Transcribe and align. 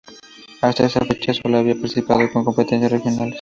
Hasta 0.63 0.87
esa 0.87 1.05
fecha 1.05 1.31
solo 1.31 1.59
había 1.59 1.75
participado 1.75 2.21
en 2.21 2.29
competencias 2.33 2.91
regionales. 2.91 3.29